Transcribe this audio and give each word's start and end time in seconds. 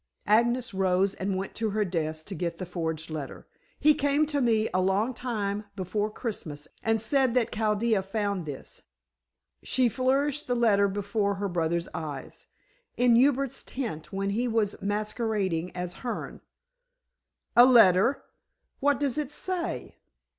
Agnes 0.25 0.73
rose 0.73 1.13
and 1.13 1.37
went 1.37 1.53
to 1.53 1.69
her 1.69 1.85
desk 1.85 2.25
to 2.25 2.33
get 2.33 2.57
the 2.57 2.65
forged 2.65 3.11
letter. 3.11 3.45
"He 3.79 3.93
came 3.93 4.25
to 4.25 4.41
me 4.41 4.67
a 4.73 4.81
long 4.81 5.13
time 5.13 5.65
before 5.75 6.09
Christmas 6.09 6.67
and 6.81 6.99
said 6.99 7.35
that 7.35 7.51
Chaldea 7.53 8.01
found 8.01 8.47
this," 8.47 8.81
she 9.61 9.89
flourished 9.89 10.47
the 10.47 10.55
letter 10.55 10.87
before 10.87 11.35
her 11.35 11.47
brother's 11.47 11.87
eyes, 11.93 12.47
"in 12.97 13.15
Hubert's 13.15 13.61
tent 13.61 14.11
when 14.11 14.31
he 14.31 14.47
was 14.47 14.81
masquerading 14.81 15.71
as 15.75 15.97
Hearne." 16.01 16.41
"A 17.55 17.67
letter? 17.67 18.23
What 18.79 18.99
does 18.99 19.19
it 19.19 19.31
say?" 19.31 19.97